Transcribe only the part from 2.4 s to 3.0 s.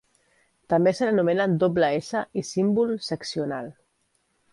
i "símbol